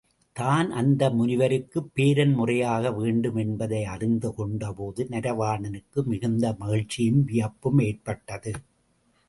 தான் 0.35 0.71
அந்த 0.71 1.09
முனிவருக்குப் 1.09 1.91
பேரன் 1.93 2.33
முறையாக 2.33 2.91
வேண்டும் 2.91 3.35
என்பதை 3.35 3.83
அறிந்து 3.85 4.33
கொண்டபோது, 4.37 5.07
நரவாணனுக்கு 5.09 6.03
மிகுந்த 6.05 6.55
மகிழ்ச்சியும் 6.59 7.23
வியப்பும் 7.25 7.79
ஏற்பட்டது. 7.79 8.53